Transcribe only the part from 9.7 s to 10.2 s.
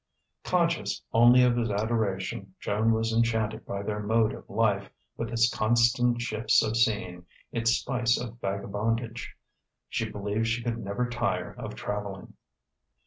She